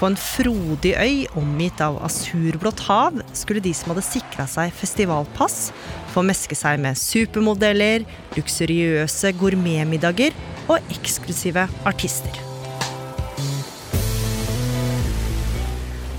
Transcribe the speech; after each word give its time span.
På 0.00 0.08
en 0.08 0.16
frodig 0.20 0.92
øy 1.00 1.24
omgitt 1.40 1.80
av 1.80 1.96
asurblått 2.04 2.82
hav 2.84 3.16
skulle 3.32 3.62
de 3.64 3.72
som 3.76 3.94
hadde 3.94 4.04
sikra 4.04 4.44
seg 4.48 4.74
festivalpass, 4.76 5.70
få 6.12 6.24
meske 6.28 6.58
seg 6.58 6.76
med 6.84 7.00
supermodeller, 7.00 8.04
luksuriøse 8.36 9.32
gourmetmiddager 9.40 10.36
og 10.68 10.92
eksklusive 10.92 11.64
artister. 11.88 12.36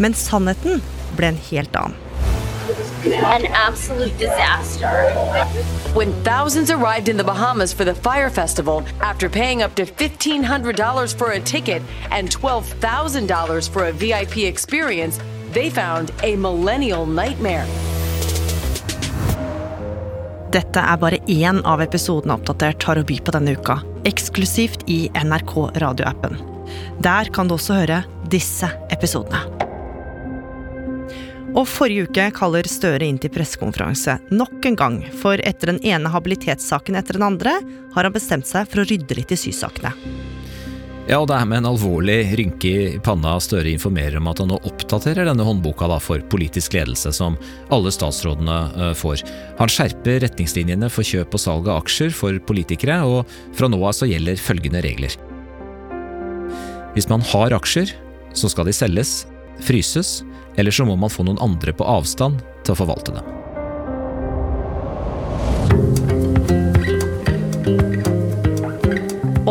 Men 0.01 0.17
sannheten 0.17 0.81
ble 1.13 1.35
en 1.35 1.43
helt 1.51 1.77
annen. 1.77 2.10
An 3.05 3.45
absolute 3.47 4.17
disaster. 4.17 4.87
When 5.93 6.13
thousands 6.23 6.71
arrived 6.71 7.09
in 7.09 7.17
the 7.17 7.23
Bahamas 7.23 7.73
for 7.73 7.85
the 7.85 7.95
Fire 7.95 8.29
Festival 8.29 8.83
after 9.01 9.29
paying 9.29 9.61
up 9.61 9.75
to 9.75 9.85
$1,500 9.85 11.15
for 11.15 11.31
a 11.31 11.39
ticket 11.39 11.81
and 12.11 12.29
$12,000 12.29 13.69
for 13.69 13.85
a 13.85 13.91
VIP 13.91 14.37
experience, 14.37 15.19
they 15.51 15.69
found 15.69 16.11
a 16.23 16.35
millennial 16.35 17.05
nightmare. 17.05 17.65
Dette 20.51 20.79
er 20.83 20.97
bare 20.99 21.19
én 21.31 21.61
av 21.63 21.79
episodene 21.79 22.35
Oppdatert 22.35 22.83
har 22.83 22.99
å 22.99 23.05
by 23.07 23.21
på 23.23 23.31
denne 23.31 23.55
uka, 23.55 23.77
eksklusivt 24.03 24.83
i 24.91 25.05
NRK 25.15 25.55
radioappen. 25.79 26.35
Der 26.99 27.31
kan 27.31 27.47
du 27.47 27.55
også 27.55 27.79
høre 27.79 28.03
disse 28.31 28.67
episodene. 28.91 29.60
Og 31.51 31.65
forrige 31.67 32.07
uke 32.07 32.29
kaller 32.31 32.67
Støre 32.69 33.03
inn 33.03 33.17
til 33.19 33.31
pressekonferanse 33.33 34.17
nok 34.31 34.63
en 34.69 34.77
gang, 34.79 34.99
for 35.19 35.41
etter 35.43 35.73
den 35.73 35.81
ene 35.83 36.11
habilitetssaken 36.13 36.95
etter 36.95 37.19
den 37.19 37.27
andre 37.27 37.57
har 37.91 38.07
han 38.07 38.15
bestemt 38.15 38.47
seg 38.47 38.69
for 38.71 38.83
å 38.83 38.87
rydde 38.87 39.17
litt 39.17 39.33
i 39.35 39.39
sysakene. 39.39 39.91
Ja, 41.09 41.17
og 41.17 41.27
det 41.27 41.35
er 41.35 41.47
med 41.49 41.59
en 41.59 41.71
alvorlig 41.73 42.19
rynke 42.37 42.69
i 42.71 42.99
panna 43.03 43.33
Støre 43.43 43.71
informerer 43.73 44.21
om 44.21 44.29
at 44.31 44.39
han 44.39 44.51
nå 44.53 44.61
oppdaterer 44.69 45.27
denne 45.27 45.43
håndboka 45.43 45.89
for 45.99 46.23
politisk 46.31 46.77
ledelse, 46.77 47.11
som 47.11 47.35
alle 47.73 47.91
statsrådene 47.91 48.93
får. 48.95 49.25
Han 49.59 49.71
skjerper 49.71 50.21
retningslinjene 50.23 50.87
for 50.93 51.03
kjøp 51.03 51.35
og 51.35 51.43
salg 51.43 51.67
av 51.67 51.81
aksjer 51.81 52.15
for 52.15 52.39
politikere, 52.47 53.01
og 53.03 53.27
fra 53.57 53.67
nå 53.67 53.81
av 53.81 53.97
så 53.97 54.07
gjelder 54.07 54.39
følgende 54.39 54.85
regler. 54.85 55.17
Hvis 56.95 57.11
man 57.11 57.25
har 57.33 57.57
aksjer, 57.59 57.91
så 58.37 58.47
skal 58.51 58.69
de 58.69 58.77
selges, 58.77 59.25
fryses, 59.65 60.21
eller 60.57 60.71
så 60.71 60.87
må 60.87 60.97
man 60.99 61.11
få 61.11 61.25
noen 61.27 61.41
andre 61.43 61.73
på 61.75 61.87
avstand 61.87 62.41
til 62.65 62.75
å 62.75 62.79
forvalte 62.83 63.15
dem. 63.15 63.37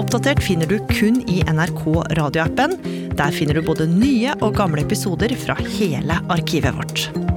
Oppdatert 0.00 0.40
finner 0.42 0.66
du 0.66 0.78
kun 0.90 1.20
i 1.28 1.40
NRK 1.46 1.82
radioappen. 2.18 2.78
Der 3.18 3.34
finner 3.36 3.58
du 3.58 3.66
både 3.66 3.88
nye 3.90 4.36
og 4.40 4.54
gamle 4.58 4.84
episoder 4.86 5.34
fra 5.38 5.58
hele 5.78 6.16
arkivet 6.32 6.74
vårt. 6.78 7.29